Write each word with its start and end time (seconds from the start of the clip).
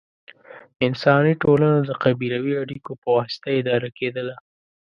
انساني 0.85 1.33
ټولنه 1.43 1.77
د 1.87 1.91
قبیلوي 2.03 2.53
اړیکو 2.63 2.91
په 3.01 3.07
واسطه 3.17 3.47
اداره 3.61 3.89
کېدله. 3.97 4.35